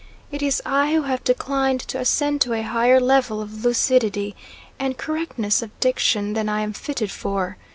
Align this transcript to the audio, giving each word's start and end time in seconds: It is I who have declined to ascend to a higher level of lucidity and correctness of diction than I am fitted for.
It 0.31 0.41
is 0.41 0.63
I 0.65 0.93
who 0.95 1.03
have 1.03 1.23
declined 1.23 1.79
to 1.81 1.99
ascend 1.99 2.41
to 2.41 2.53
a 2.53 2.63
higher 2.63 2.99
level 2.99 3.39
of 3.39 3.63
lucidity 3.63 4.35
and 4.79 4.97
correctness 4.97 5.61
of 5.61 5.79
diction 5.79 6.33
than 6.33 6.49
I 6.49 6.61
am 6.61 6.73
fitted 6.73 7.11
for. 7.11 7.55